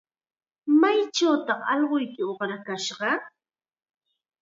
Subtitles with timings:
[0.79, 3.11] ¿Maychawtaq allquyki uqrakashqa?